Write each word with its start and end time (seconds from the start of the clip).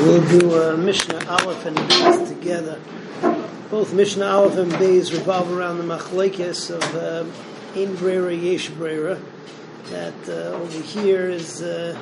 We'll 0.00 0.26
do 0.38 0.54
uh, 0.54 0.76
Mishnah 0.78 1.26
Aleph 1.28 1.66
and 1.66 1.76
Beis 1.76 2.26
together. 2.26 2.80
Both 3.70 3.92
Mishnah 3.92 4.24
Aleph 4.24 4.56
and 4.56 4.72
Beis 4.72 5.12
revolve 5.12 5.52
around 5.52 5.76
the 5.76 5.84
machlekes 5.84 6.70
of 6.70 6.94
uh, 6.94 7.26
Ein 7.78 7.94
Brera 7.96 8.34
Yesh 8.34 8.70
Brera. 8.70 9.20
That 9.90 10.14
uh, 10.26 10.56
over 10.56 10.80
here 10.80 11.28
is 11.28 11.60
uh, 11.60 12.00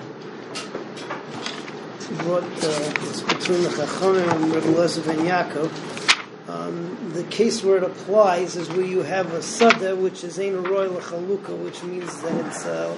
brought 2.18 2.44
uh, 2.44 2.92
between 3.34 3.64
the 3.64 3.70
Chachamim 3.70 4.32
and 4.32 4.54
Rebbe 4.54 4.68
Lezer 4.68 5.04
and 5.08 5.26
Yaakov. 5.26 6.48
Um, 6.48 7.10
the 7.14 7.24
case 7.24 7.64
where 7.64 7.78
it 7.78 7.82
applies 7.82 8.54
is 8.54 8.68
where 8.68 8.86
you 8.86 9.02
have 9.02 9.32
a 9.32 9.42
sada, 9.42 9.96
which 9.96 10.22
is 10.22 10.38
Ein 10.38 10.62
Roy 10.62 10.86
Lechaluka, 10.88 11.58
which 11.64 11.82
means 11.82 12.22
that 12.22 12.46
it's 12.46 12.64
uh, 12.64 12.96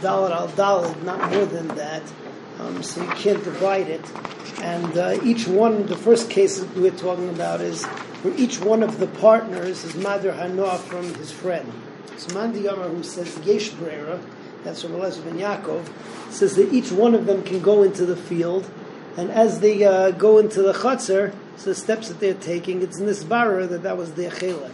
Dalet 0.00 0.30
al 0.30 0.48
Dalet, 0.50 1.02
not 1.02 1.28
more 1.32 1.44
than 1.44 1.66
that. 1.74 2.04
Um, 2.58 2.82
so 2.82 3.02
you 3.02 3.10
can't 3.10 3.42
divide 3.44 3.88
it. 3.88 4.04
And 4.62 4.98
uh, 4.98 5.18
each 5.22 5.46
one, 5.46 5.86
the 5.86 5.96
first 5.96 6.30
case 6.30 6.58
that 6.58 6.76
we're 6.76 6.90
talking 6.90 7.28
about 7.28 7.60
is 7.60 7.84
where 8.22 8.34
each 8.36 8.60
one 8.60 8.82
of 8.82 8.98
the 8.98 9.06
partners 9.06 9.84
is 9.84 9.92
Madr 9.92 10.36
Hanoah 10.36 10.78
from 10.78 11.14
his 11.14 11.30
friend. 11.30 11.72
So 12.16 12.34
Mandi 12.34 12.62
Yamar, 12.62 12.90
who 12.90 13.04
says 13.04 13.38
Yesh 13.44 13.70
Brera, 13.70 14.20
that's 14.64 14.82
from 14.82 14.92
Elazar 14.92 15.24
ben 15.24 15.38
Yaakov, 15.38 15.88
says 16.30 16.56
that 16.56 16.72
each 16.72 16.90
one 16.90 17.14
of 17.14 17.26
them 17.26 17.44
can 17.44 17.60
go 17.60 17.84
into 17.84 18.04
the 18.04 18.16
field, 18.16 18.68
and 19.16 19.30
as 19.30 19.60
they 19.60 19.84
uh, 19.84 20.10
go 20.10 20.38
into 20.38 20.62
the 20.62 20.72
chutzner, 20.72 21.32
so 21.56 21.70
the 21.70 21.74
steps 21.74 22.08
that 22.08 22.18
they're 22.18 22.34
taking, 22.34 22.82
it's 22.82 23.00
nisbara 23.00 23.68
that 23.68 23.82
that 23.84 23.96
was 23.96 24.14
their 24.14 24.30
chelak. 24.30 24.72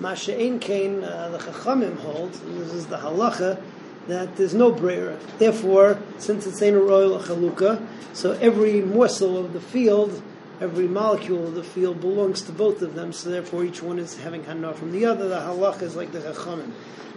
Masha 0.00 0.38
Ein 0.38 0.60
Kain, 0.60 1.04
uh, 1.04 1.28
the 1.30 1.38
Chachamim 1.38 1.98
holds, 1.98 2.40
and 2.40 2.58
this 2.60 2.72
is 2.72 2.86
the 2.86 2.98
halacha, 2.98 3.60
that 4.08 4.36
there's 4.36 4.54
no 4.54 4.72
brera. 4.72 5.18
Therefore, 5.38 5.98
since 6.18 6.46
it's 6.46 6.60
ain't 6.60 6.76
a 6.76 6.80
royal 6.80 7.18
chaluka, 7.20 7.86
so 8.14 8.32
every 8.32 8.80
morsel 8.80 9.36
of 9.36 9.52
the 9.52 9.60
field, 9.60 10.22
every 10.60 10.88
molecule 10.88 11.46
of 11.46 11.54
the 11.54 11.62
field 11.62 12.00
belongs 12.00 12.42
to 12.42 12.52
both 12.52 12.82
of 12.82 12.94
them. 12.94 13.12
So 13.12 13.30
therefore, 13.30 13.64
each 13.64 13.82
one 13.82 13.98
is 13.98 14.18
having 14.18 14.44
hana 14.44 14.74
from 14.74 14.92
the 14.92 15.04
other. 15.04 15.28
The 15.28 15.36
halacha 15.36 15.82
is 15.82 15.94
like 15.94 16.12
the 16.12 16.20
chachamim. 16.20 16.72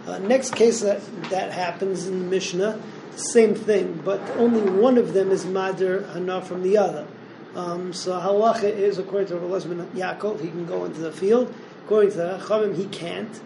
Uh, 0.06 0.18
next 0.18 0.54
case 0.54 0.80
that 0.80 1.00
that 1.30 1.52
happens 1.52 2.06
in 2.06 2.18
the 2.18 2.24
Mishnah, 2.26 2.80
same 3.16 3.54
thing, 3.54 4.00
but 4.04 4.20
only 4.36 4.68
one 4.70 4.98
of 4.98 5.12
them 5.12 5.30
is 5.30 5.44
mader 5.44 6.12
hana 6.12 6.42
from 6.42 6.62
the 6.62 6.76
other. 6.76 7.06
Um, 7.54 7.92
so 7.92 8.12
halacha 8.12 8.64
is 8.64 8.98
according 8.98 9.28
to 9.28 9.36
Rabbi 9.36 9.84
Yaakov, 9.98 10.40
he 10.40 10.48
can 10.48 10.66
go 10.66 10.84
into 10.84 11.00
the 11.00 11.12
field. 11.12 11.52
According 11.84 12.12
to 12.12 12.16
the 12.16 12.38
chachamim, 12.38 12.76
he 12.76 12.86
can't. 12.86 13.40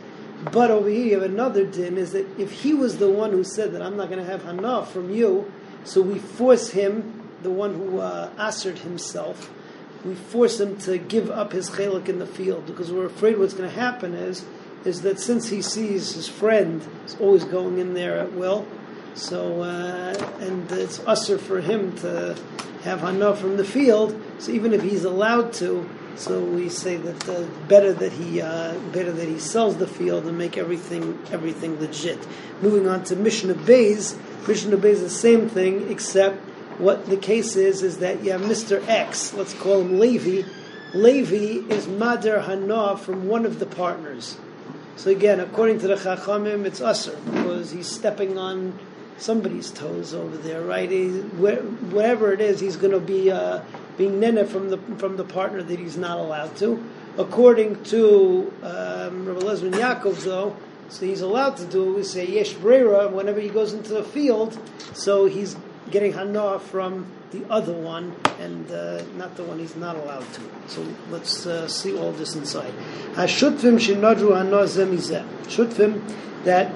But 0.45 0.71
over 0.71 0.89
here, 0.89 1.07
you 1.07 1.15
have 1.15 1.31
another 1.31 1.65
din 1.65 1.97
is 1.97 2.13
that 2.13 2.27
if 2.39 2.51
he 2.53 2.75
was 2.75 2.99
the 2.99 3.11
one 3.11 3.31
who 3.31 3.43
said 3.43 3.73
that 3.73 3.83
I'm 3.83 3.97
not 3.97 4.11
going 4.11 4.25
to 4.25 4.31
have 4.31 4.45
hana 4.45 4.85
from 4.85 5.11
you, 5.11 5.51
so 5.85 6.03
we 6.03 6.19
force 6.19 6.71
him, 6.71 7.23
the 7.43 7.51
one 7.51 7.75
who 7.75 8.01
uh, 8.01 8.31
answered 8.39 8.79
himself, 8.79 9.51
we 10.05 10.15
force 10.15 10.61
him 10.61 10.77
to 10.79 10.99
give 10.99 11.31
up 11.31 11.53
his 11.53 11.71
chelik 11.71 12.09
in 12.09 12.19
the 12.19 12.27
field 12.27 12.67
because 12.67 12.93
we're 12.93 13.07
afraid 13.07 13.39
what's 13.39 13.55
going 13.55 13.69
to 13.69 13.75
happen 13.75 14.15
is 14.15 14.45
is 14.85 15.03
that 15.03 15.19
since 15.19 15.49
he 15.49 15.61
sees 15.61 16.15
his 16.15 16.29
friend 16.29 16.87
is 17.05 17.17
always 17.19 17.43
going 17.43 17.79
in 17.79 17.95
there 17.95 18.19
at 18.21 18.33
will, 18.33 18.67
so 19.15 19.63
uh, 19.63 20.15
and 20.39 20.71
it's 20.71 21.01
usher 21.01 21.39
for 21.39 21.61
him 21.61 21.97
to 21.97 22.37
have 22.85 23.01
hana 23.01 23.35
from 23.35 23.57
the 23.57 23.65
field. 23.65 24.21
So 24.39 24.53
even 24.53 24.73
if 24.73 24.83
he's 24.83 25.05
allowed 25.05 25.53
to, 25.55 25.89
so 26.17 26.43
we 26.43 26.69
say 26.69 26.97
that 26.97 27.69
better 27.69 27.93
that 27.93 28.13
he 28.13 28.41
uh, 28.41 28.79
better 28.93 29.13
that 29.13 29.29
he 29.29 29.39
sells 29.39 29.77
the 29.77 29.87
field 29.87 30.27
and 30.27 30.37
make 30.39 30.57
everything 30.57 31.19
everything 31.31 31.79
legit. 31.81 32.19
Moving 32.63 32.89
on 32.89 33.05
to 33.05 33.17
Mishnah 33.17 33.55
Beis, 33.55 34.17
Mishnah 34.49 34.77
Beis 34.77 34.93
is 34.93 35.01
the 35.03 35.11
same 35.11 35.49
thing 35.49 35.91
except 35.91 36.39
what 36.79 37.07
the 37.07 37.17
case 37.17 37.57
is 37.57 37.83
is 37.83 37.99
that 37.99 38.19
have 38.25 38.43
Mr. 38.43 38.87
X, 38.89 39.33
let's 39.35 39.55
call 39.55 39.81
him 39.81 39.99
Levi. 39.99 40.49
Levi 40.95 41.67
is 41.73 41.87
Mader 41.87 42.45
Hana 42.45 42.97
from 42.97 43.29
one 43.29 43.45
of 43.45 43.59
the 43.59 43.67
partners. 43.67 44.39
So 44.97 45.11
again, 45.11 45.41
according 45.41 45.81
to 45.81 45.89
the 45.89 45.97
Chachamim, 45.97 46.65
it's 46.65 46.81
usher 46.81 47.17
because 47.25 47.71
he's 47.71 47.87
stepping 47.87 48.39
on 48.39 48.79
somebody's 49.19 49.71
toes 49.71 50.15
over 50.15 50.37
there, 50.37 50.63
right? 50.63 50.91
He, 50.91 51.09
whatever 51.09 52.33
it 52.33 52.41
is, 52.41 52.61
he's 52.61 52.77
going 52.77 52.93
to 52.93 53.01
be 53.01 53.31
uh, 53.31 53.61
being 53.97 54.21
nene 54.21 54.47
from 54.47 54.71
the 54.71 54.79
from 54.99 55.17
the 55.17 55.25
partner 55.25 55.63
that 55.63 55.79
he's 55.79 55.97
not 55.97 56.19
allowed 56.19 56.57
to. 56.57 56.85
According 57.19 57.83
to 57.85 58.53
um, 58.63 59.27
Rabbi 59.27 59.41
Lezman 59.41 59.73
Yaakov, 59.73 60.23
though, 60.25 60.57
so 60.89 61.07
he's 61.07 61.23
allowed 61.23 61.57
to 61.59 61.65
do. 61.65 61.95
We 61.95 62.03
say 62.03 62.27
yesh 62.27 62.53
brera 62.53 63.09
whenever 63.09 63.41
he 63.41 63.49
goes 63.49 63.73
into 63.73 63.95
the 63.95 64.05
field, 64.05 64.59
so 64.93 65.25
he's 65.27 65.57
getting 65.91 66.13
hana 66.13 66.59
from 66.59 67.07
the 67.31 67.45
other 67.51 67.73
one 67.73 68.15
and 68.39 68.71
uh, 68.71 69.03
not 69.17 69.37
the 69.37 69.43
one 69.45 69.59
he's 69.59 69.77
not 69.77 69.97
allowed 69.97 70.31
to. 70.35 70.43
So 70.69 70.87
let's 71.11 71.47
uh, 71.47 71.69
see 71.69 71.97
all 71.97 72.13
this 72.13 72.35
inside. 72.35 72.73
Hashutfim 73.15 73.79
shenadru 73.79 74.37
hana 74.37 74.65
zemizeh. 74.65 75.27
Shutfim 75.45 76.03
that 76.45 76.73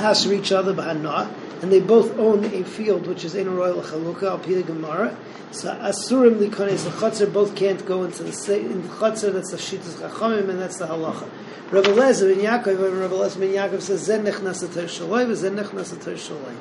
has 0.00 0.22
to 0.22 0.58
other 0.58 0.74
b'hana, 0.74 1.32
and 1.60 1.72
they 1.72 1.80
both 1.80 2.16
own 2.18 2.44
a 2.44 2.62
field 2.62 3.06
which 3.06 3.24
is 3.24 3.34
in 3.34 3.48
a 3.48 3.50
royal 3.50 3.82
chalukah 3.82 4.22
al 4.22 4.62
Gemara. 4.62 5.16
So 5.50 5.74
asurim 5.74 6.38
likones 6.38 6.84
the 6.84 6.90
chutzner 6.90 7.32
both 7.32 7.56
can't 7.56 7.84
go 7.84 8.04
into 8.04 8.22
the 8.22 8.56
in 8.56 8.82
the. 8.82 8.88
That's 8.88 9.22
the 9.22 9.56
shittas 9.56 9.96
chachamim 9.96 10.48
and 10.48 10.60
that's 10.60 10.78
the 10.78 10.86
halacha. 10.86 11.28
Rabbi 11.70 11.88
Lezer 11.88 12.34
ben 12.34 12.44
Yaakov, 12.44 13.00
Rabbi 13.00 13.14
Lezer 13.14 13.40
ben 13.40 13.50
Yaakov 13.50 13.82
says 13.82 14.00
zen 14.02 14.24
nechnas 14.24 14.66
atar 14.66 14.84
shaloi, 14.84 15.34
zen 15.34 15.56
nechnas 15.56 15.94
atar 15.94 16.14
shaloi, 16.14 16.54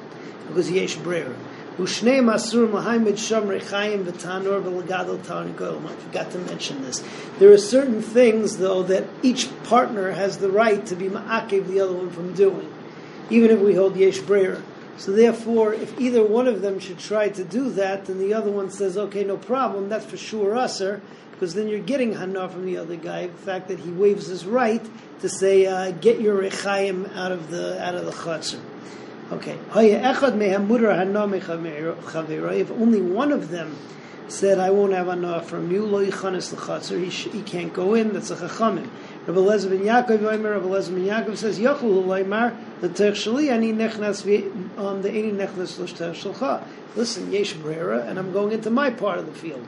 because 0.48 0.70
yesh 0.70 0.96
brera. 0.96 1.34
Ushnei 1.78 2.20
masur 2.22 2.68
mahayimid 2.68 3.14
shamrei 3.14 3.62
chayim 3.62 4.04
v'tanor 4.04 4.62
v'legadol 4.64 5.20
tarnigol. 5.20 5.86
I 5.86 5.96
forgot 5.96 6.32
to 6.32 6.40
mention 6.40 6.82
this. 6.82 7.04
There 7.40 7.52
are 7.54 7.58
certain 7.58 8.02
things, 8.02 8.58
though, 8.58 8.84
that 8.84 9.06
each 9.22 9.48
partner 9.64 10.12
has 10.12 10.40
the 10.40 10.50
right 10.50 10.86
to 10.88 10.96
be 10.96 11.08
ma'akev 11.08 11.68
the 11.68 11.80
other 11.80 11.94
one 11.94 12.10
from 12.10 12.34
doing, 12.34 12.74
even 13.30 13.52
if 13.52 13.60
we 13.60 13.76
hold 13.76 13.96
yesh 13.96 14.18
brera. 14.20 14.62
So 14.98 15.12
therefore, 15.12 15.74
if 15.74 16.00
either 16.00 16.24
one 16.24 16.48
of 16.48 16.62
them 16.62 16.80
should 16.80 16.98
try 16.98 17.30
to 17.30 17.44
do 17.44 17.70
that, 17.72 18.06
then 18.06 18.18
the 18.18 18.34
other 18.34 18.50
one 18.50 18.72
says, 18.72 18.98
okay, 18.98 19.24
no 19.24 19.38
problem, 19.38 19.90
that's 19.90 20.06
for 20.06 20.18
sure 20.18 20.56
usher, 20.56 21.02
because 21.32 21.54
then 21.54 21.68
you're 21.68 21.80
getting 21.80 22.14
hana 22.14 22.50
from 22.50 22.66
the 22.66 22.78
other 22.78 22.96
guy. 22.96 23.28
The 23.28 23.38
fact 23.38 23.68
that 23.68 23.80
he 23.80 23.92
waives 23.92 24.26
his 24.26 24.46
right 24.46 24.84
to 25.20 25.30
say, 25.30 25.68
uh, 25.68 25.92
get 25.92 26.20
your 26.20 26.42
rechayim 26.42 27.16
out 27.16 27.32
of 27.32 27.52
the 27.52 27.80
out 27.84 27.94
of 27.94 28.06
the 28.06 28.12
chutzner. 28.12 28.62
Okay. 29.32 29.58
If 32.60 32.72
only 32.72 33.02
one 33.02 33.32
of 33.32 33.50
them 33.50 33.76
said, 34.30 34.60
I 34.60 34.70
won't 34.72 34.94
have 34.94 35.08
hana 35.08 35.42
from 35.44 35.72
you, 35.72 35.86
lo 35.86 36.04
yichanis 36.04 37.00
he, 37.00 37.10
he 37.38 37.44
can't 37.44 37.74
go 37.74 37.94
in, 37.94 38.14
that's 38.14 38.32
a 38.32 38.36
chachamim. 38.36 38.90
Rabbi 39.28 39.40
Lezer 39.40 39.70
ben 39.70 39.80
Yaakov, 39.80 40.22
Rabbi 40.22 40.66
Lezer 40.68 40.96
ben 40.96 41.06
Yaakov 41.06 41.36
says, 41.36 41.60
Yochel 41.60 42.06
Loimar, 42.06 42.56
the 42.80 42.88
Terch 42.88 43.26
Shali, 43.26 43.52
ani 43.52 43.74
nechnas 43.74 44.26
on 44.78 45.02
the 45.02 45.10
any 45.10 45.32
nechnas 45.32 45.78
l'shter 45.78 46.12
shalcha. 46.12 46.64
Listen, 46.96 47.30
yesh 47.30 47.52
brera, 47.52 48.06
and 48.06 48.18
I'm 48.18 48.32
going 48.32 48.54
into 48.54 48.70
my 48.70 48.90
part 48.90 49.20
of 49.20 49.26
the 49.26 49.34
field. 49.34 49.68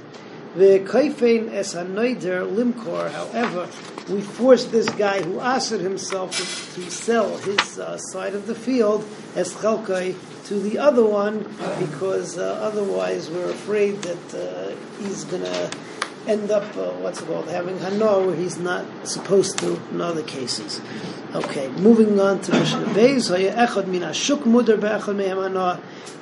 The 0.56 0.80
kaifein 0.80 1.52
es 1.52 1.76
hanoider 1.76 2.50
limkor, 2.50 3.12
however, 3.12 3.70
we 4.08 4.22
forced 4.22 4.72
this 4.72 4.88
guy 4.90 5.22
who 5.22 5.42
asked 5.42 5.72
himself 5.72 6.32
to, 6.38 6.82
to 6.82 6.90
sell 6.90 7.38
his 7.40 7.78
uh, 7.78 7.98
side 7.98 8.36
of 8.36 8.48
the 8.48 8.56
field 8.56 9.06
as 9.36 9.54
chalkai 9.56 10.16
to 10.46 10.60
the 10.60 10.80
other 10.80 11.06
one 11.06 11.44
because 11.80 12.38
uh, 12.38 12.60
otherwise 12.62 13.30
we're 13.30 13.52
afraid 13.52 14.02
that 14.02 14.34
uh, 14.34 15.04
he's 15.04 15.26
going 15.26 15.44
to 15.44 15.72
end 16.30 16.52
up, 16.52 16.64
uh, 16.78 16.92
what's 17.02 17.22
it 17.22 17.26
called, 17.26 17.48
having 17.48 17.80
Hana 17.80 18.20
where 18.20 18.36
he's 18.36 18.60
not 18.60 18.86
supposed 19.08 19.58
to 19.60 19.82
in 19.92 20.00
other 20.00 20.24
cases. 20.24 20.80
Okay, 21.34 21.68
moving 21.70 22.20
on 22.20 22.40
to 22.42 22.52
Mishnah. 22.54 22.94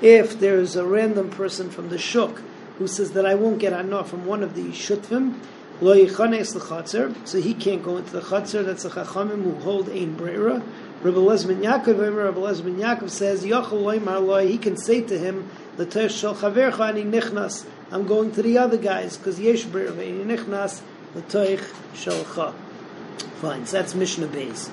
If 0.01 0.39
there 0.39 0.59
is 0.59 0.75
a 0.75 0.85
random 0.85 1.29
person 1.29 1.69
from 1.69 1.89
the 1.89 1.97
Shuk 1.97 2.41
who 2.77 2.87
says 2.87 3.11
that 3.11 3.25
I 3.25 3.35
won't 3.35 3.59
get 3.59 3.73
Hana 3.73 4.03
from 4.03 4.25
one 4.25 4.43
of 4.43 4.55
the 4.55 4.69
Shutfim, 4.69 5.35
so 5.79 7.39
he 7.39 7.53
can't 7.53 7.83
go 7.83 7.97
into 7.97 8.11
the 8.11 8.21
chatzar. 8.21 8.65
That's 8.65 8.81
the 8.81 8.89
chachamim 8.89 9.43
who 9.43 9.53
hold 9.59 9.89
ein 9.89 10.15
brera. 10.15 10.63
Rabbi 11.03 11.17
Lezman 11.19 11.61
Yaakov, 11.61 11.99
Rabbi 11.99 12.39
Lezman 12.39 12.77
Yaakov 12.77 13.11
says, 13.11 13.43
he 13.43 14.57
can 14.57 14.75
say 14.75 15.01
to 15.01 15.19
him, 15.19 15.51
the 15.77 16.09
shel 16.09 16.35
chavercha 16.35 16.89
ani 16.89 17.03
nichnas. 17.03 17.65
I'm 17.91 18.05
going 18.05 18.31
to 18.33 18.41
the 18.41 18.57
other 18.57 18.77
guys 18.77 19.17
because 19.17 19.39
yesh 19.39 19.63
brera 19.63 19.91
nichnas 19.91 20.81
l'toich 21.15 21.63
shalcha. 21.93 22.53
Fine, 23.41 23.65
so 23.65 23.77
that's 23.77 23.95
Mishnah 23.95 24.27
Beis. 24.27 24.69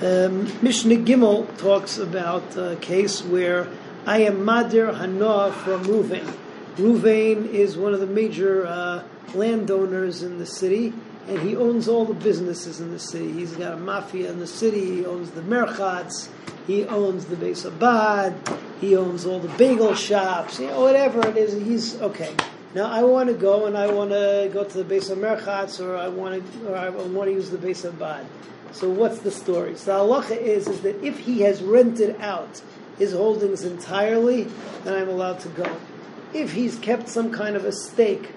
Um, 0.00 0.52
Mishnah 0.62 0.96
Gimel 0.96 1.56
talks 1.58 1.98
about 1.98 2.56
a 2.56 2.76
case 2.80 3.22
where 3.22 3.68
I 4.06 4.22
am 4.22 4.38
Madir 4.38 4.92
Hanoah 4.94 5.52
from 5.52 5.84
Ruvain. 5.84 6.32
Ruvain 6.76 7.48
is 7.48 7.76
one 7.76 7.94
of 7.94 8.00
the 8.00 8.06
major 8.06 8.66
uh, 8.66 9.04
landowners 9.34 10.22
in 10.22 10.38
the 10.38 10.46
city, 10.46 10.92
and 11.28 11.40
he 11.40 11.56
owns 11.56 11.88
all 11.88 12.04
the 12.04 12.14
businesses 12.14 12.80
in 12.80 12.90
the 12.90 12.98
city. 12.98 13.32
He's 13.32 13.52
got 13.52 13.72
a 13.72 13.76
mafia 13.76 14.30
in 14.30 14.38
the 14.38 14.46
city. 14.46 14.96
He 14.96 15.06
owns 15.06 15.30
the 15.30 15.40
merchats. 15.42 16.28
He 16.66 16.84
owns 16.84 17.26
the 17.26 17.36
Beis 17.36 17.64
Abad. 17.64 18.34
He 18.80 18.96
owns 18.96 19.24
all 19.24 19.38
the 19.38 19.56
bagel 19.56 19.94
shops. 19.94 20.60
You 20.60 20.68
know, 20.68 20.80
whatever 20.80 21.26
it 21.26 21.36
is, 21.36 21.52
he's 21.52 22.00
okay. 22.00 22.34
Now 22.74 22.90
I 22.90 23.04
want 23.04 23.28
to 23.28 23.34
go 23.34 23.66
and 23.66 23.78
I 23.78 23.90
want 23.90 24.10
to 24.10 24.50
go 24.52 24.64
to 24.64 24.78
the 24.78 24.84
base 24.84 25.08
of 25.08 25.18
Merchatz 25.18 25.80
or 25.80 25.96
I 25.96 26.08
want 26.08 26.52
to 26.52 26.68
or 26.68 26.76
I 26.76 26.88
want 26.88 27.28
to 27.28 27.32
use 27.32 27.50
the 27.50 27.58
base 27.58 27.84
of 27.84 27.98
Bad. 27.98 28.26
So 28.72 28.90
what's 28.90 29.20
the 29.20 29.30
story? 29.30 29.76
So 29.76 29.92
the 29.96 30.12
halacha 30.12 30.36
is 30.36 30.66
is 30.66 30.80
that 30.80 31.02
if 31.04 31.20
he 31.20 31.42
has 31.42 31.62
rented 31.62 32.20
out 32.20 32.60
his 32.98 33.12
holdings 33.12 33.62
entirely, 33.62 34.48
then 34.82 34.94
I'm 34.94 35.08
allowed 35.08 35.40
to 35.40 35.48
go. 35.50 35.76
If 36.32 36.52
he's 36.52 36.76
kept 36.76 37.08
some 37.08 37.30
kind 37.30 37.54
of 37.54 37.64
a 37.64 37.70
stake, 37.70 38.32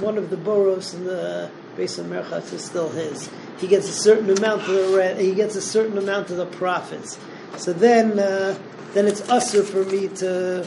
one 0.00 0.18
of 0.18 0.30
the 0.30 0.36
boroughs 0.36 0.92
in 0.92 1.04
the 1.04 1.48
of 1.78 2.06
Merchatz 2.06 2.52
is 2.52 2.64
still 2.64 2.88
his. 2.88 3.30
He 3.58 3.68
gets 3.68 3.88
a 3.88 3.92
certain 3.92 4.30
amount 4.30 4.62
of 4.62 4.68
the 4.68 4.96
rent, 4.96 5.20
he 5.20 5.34
gets 5.34 5.54
a 5.54 5.62
certain 5.62 5.96
amount 5.96 6.30
of 6.30 6.36
the 6.36 6.46
profits. 6.46 7.18
So 7.56 7.72
then, 7.72 8.18
uh, 8.18 8.58
then 8.94 9.06
it's 9.06 9.28
usher 9.30 9.62
for 9.62 9.84
me 9.84 10.08
to 10.08 10.66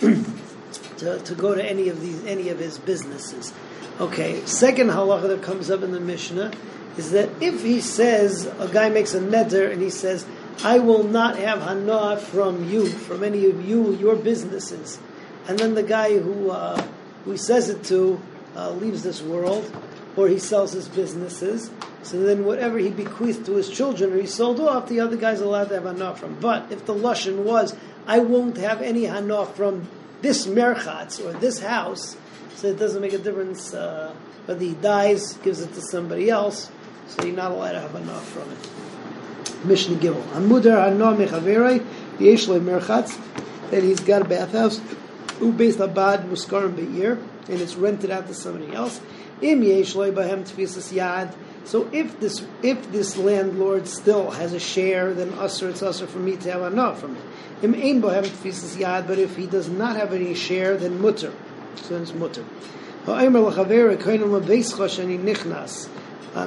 to, 0.00 1.18
to 1.18 1.34
go 1.34 1.54
to 1.54 1.64
any 1.64 1.88
of 1.88 2.00
these 2.00 2.24
any 2.24 2.48
of 2.50 2.58
his 2.58 2.78
businesses. 2.78 3.52
Okay, 4.00 4.44
second 4.46 4.88
halacha 4.88 5.28
that 5.28 5.42
comes 5.42 5.70
up 5.70 5.82
in 5.82 5.92
the 5.92 6.00
Mishnah 6.00 6.52
is 6.96 7.10
that 7.12 7.28
if 7.40 7.62
he 7.62 7.80
says 7.80 8.46
a 8.58 8.68
guy 8.68 8.88
makes 8.88 9.14
a 9.14 9.20
neder 9.20 9.70
and 9.70 9.80
he 9.80 9.90
says, 9.90 10.26
"I 10.62 10.78
will 10.78 11.04
not 11.04 11.36
have 11.36 11.62
hana 11.62 12.18
from 12.18 12.68
you, 12.68 12.86
from 12.86 13.24
any 13.24 13.46
of 13.46 13.66
you, 13.66 13.94
your 13.94 14.16
businesses," 14.16 14.98
and 15.48 15.58
then 15.58 15.74
the 15.74 15.82
guy 15.82 16.18
who 16.18 16.50
uh, 16.50 16.82
who 17.24 17.36
says 17.36 17.68
it 17.68 17.84
to 17.84 18.20
uh, 18.56 18.70
leaves 18.70 19.02
this 19.02 19.22
world, 19.22 19.64
or 20.16 20.28
he 20.28 20.38
sells 20.38 20.72
his 20.72 20.88
businesses. 20.88 21.70
So 22.02 22.20
then, 22.20 22.44
whatever 22.44 22.78
he 22.78 22.90
bequeathed 22.90 23.46
to 23.46 23.54
his 23.54 23.70
children 23.70 24.12
or 24.12 24.20
he 24.20 24.26
sold 24.26 24.60
off, 24.60 24.88
the 24.88 25.00
other 25.00 25.16
guy's 25.16 25.40
allowed 25.40 25.68
to 25.68 25.74
have 25.74 25.84
hana 25.84 26.14
from. 26.16 26.36
But 26.40 26.70
if 26.70 26.84
the 26.84 26.94
lashon 26.94 27.44
was, 27.44 27.74
"I 28.06 28.18
won't 28.18 28.56
have 28.56 28.82
any 28.82 29.04
hana 29.04 29.46
from 29.46 29.88
this 30.20 30.46
merchatz 30.46 31.24
or 31.24 31.32
this 31.38 31.60
house, 31.60 32.16
so 32.56 32.68
it 32.68 32.78
doesn't 32.78 33.00
make 33.00 33.12
a 33.12 33.18
difference 33.18 33.72
uh, 33.72 34.12
whether 34.46 34.64
he 34.64 34.74
dies, 34.74 35.34
gives 35.44 35.60
it 35.60 35.72
to 35.74 35.80
somebody 35.80 36.28
else, 36.28 36.70
so 37.06 37.24
you're 37.24 37.36
not 37.36 37.52
allowed 37.52 37.72
to 37.72 37.80
have 37.80 37.94
enough 37.94 38.28
from 38.28 38.50
it. 38.50 39.64
Mishnah 39.64 39.96
Gimel. 39.96 40.22
Amudar 40.32 40.82
hana 40.82 41.16
mechaverei 41.16 41.84
yesh 42.18 42.48
lo 42.48 42.58
merchatz, 42.60 43.18
that 43.70 43.82
he's 43.82 44.00
got 44.00 44.22
a 44.22 44.24
bathhouse, 44.24 44.80
u 45.40 45.52
based 45.52 45.78
abad 45.78 46.24
muskarim 46.24 46.74
be'ir, 46.74 47.18
and 47.48 47.60
it's 47.60 47.76
rented 47.76 48.10
out 48.10 48.26
to 48.26 48.34
somebody 48.34 48.72
else. 48.74 49.00
Im 49.42 49.62
yesh 49.62 49.94
bahem 49.94 50.44
tfisas 50.44 50.92
yad. 50.92 51.34
So 51.64 51.88
if 51.92 52.18
this 52.20 52.44
if 52.62 52.90
this 52.90 53.16
landlord 53.16 53.86
still 53.86 54.30
has 54.30 54.52
a 54.52 54.60
share, 54.60 55.14
then 55.14 55.32
usher 55.34 55.68
it's 55.68 55.82
usher 55.82 56.06
for 56.06 56.18
me 56.18 56.36
to 56.36 56.52
have 56.52 56.72
enough 56.72 57.00
from 57.00 57.16
it. 57.16 57.22
Im 57.62 57.74
ein 57.74 58.02
bohem 58.02 58.24
tfisas 58.24 58.76
yad, 58.76 59.06
but 59.06 59.18
if 59.18 59.36
he 59.36 59.46
does 59.46 59.68
not 59.68 59.96
have 59.96 60.12
any 60.12 60.34
share, 60.34 60.76
then 60.76 61.00
mutter. 61.00 61.32
So 61.76 61.96
it's 62.00 62.14
mutter. 62.14 62.44
Ha'omer 63.06 63.40
mabeischa 63.40 64.88
shani 64.88 65.18
nichnas. 65.18 65.88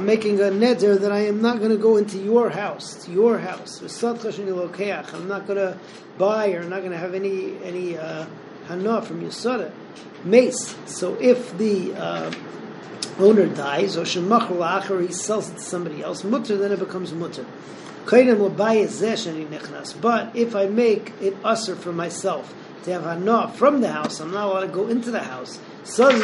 Making 0.02 0.40
a 0.40 0.46
neder 0.46 1.00
that 1.00 1.12
I 1.12 1.28
am 1.28 1.42
not 1.42 1.60
going 1.60 1.70
to 1.70 1.78
go 1.78 1.98
into 1.98 2.18
your 2.18 2.50
house, 2.50 3.06
to 3.06 3.12
your 3.12 3.38
house. 3.38 3.82
I'm 3.82 5.28
not 5.28 5.46
going 5.46 5.60
to 5.60 5.78
buy 6.18 6.54
or 6.54 6.64
not 6.64 6.80
going 6.80 6.92
to 6.92 6.98
have 6.98 7.14
any 7.14 7.56
any 7.62 7.98
uh, 7.98 8.26
hana 8.68 9.02
from 9.04 9.22
your 9.22 9.32
soda. 9.32 9.72
Mace. 10.24 10.76
So 10.86 11.16
if 11.22 11.56
the 11.58 11.94
uh, 11.94 12.32
owner 13.18 13.48
dies, 13.48 13.98
or 13.98 14.04
shemach 14.04 14.90
or 14.90 15.02
he 15.02 15.12
sells 15.12 15.50
it 15.50 15.56
to 15.56 15.60
somebody 15.60 16.04
else, 16.04 16.24
mutter, 16.24 16.58
then 16.58 16.72
it 16.72 16.80
becomes 16.80 17.12
mutter. 17.14 17.46
But 18.08 18.28
if 20.36 20.56
I 20.56 20.68
make 20.68 21.14
it 21.22 21.36
usher 21.44 21.76
for 21.76 21.92
myself 21.92 22.54
to 22.84 22.92
have 22.92 23.04
hana 23.04 23.50
from 23.50 23.82
the 23.82 23.92
house, 23.92 24.20
I'm 24.20 24.30
not 24.32 24.48
allowed 24.48 24.62
to 24.62 24.68
go 24.68 24.88
into 24.88 25.10
the 25.10 25.22
house. 25.22 25.60
So 25.84 26.08
then, 26.08 26.22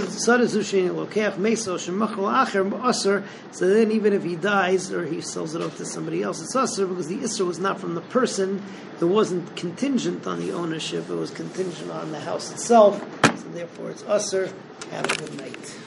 even 3.92 4.14
if 4.14 4.24
he 4.24 4.36
dies 4.36 4.92
or 4.92 5.06
he 5.06 5.22
sells 5.22 5.56
it 5.56 5.62
off 5.62 5.78
to 5.78 5.86
somebody 5.86 6.24
else, 6.24 6.42
it's 6.42 6.56
usher 6.56 6.88
because 6.88 7.08
the 7.08 7.18
isser 7.18 7.46
was 7.46 7.60
not 7.60 7.80
from 7.80 7.94
the 7.94 8.02
person. 8.02 8.64
It 9.00 9.06
wasn't 9.06 9.56
contingent 9.56 10.26
on 10.26 10.40
the 10.40 10.52
ownership. 10.52 11.08
It 11.10 11.16
was 11.16 11.30
contingent 11.30 11.92
on 11.92 12.12
the 12.12 12.20
house 12.20 12.52
itself. 12.52 13.00
So 13.24 13.50
therefore, 13.50 13.92
it's 13.92 14.04
usher. 14.04 14.52
Have 14.90 15.12
a 15.12 15.16
good 15.16 15.38
night. 15.38 15.78